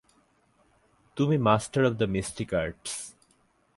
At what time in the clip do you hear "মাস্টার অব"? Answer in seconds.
1.37-1.93